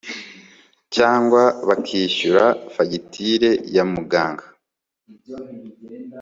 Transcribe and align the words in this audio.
cyangwa 0.95 1.41
bakishyura 1.67 2.45
fagitire 2.73 3.51
ya 3.75 3.83
muganga 3.93 4.45